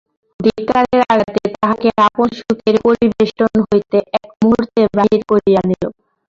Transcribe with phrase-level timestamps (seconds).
[0.39, 5.83] ধিক্কারের আঘাতে তাহাকে আপন শোকের পরিবেষ্টন হইতে এক মুহূর্তে বাহির করিয়া আনিল।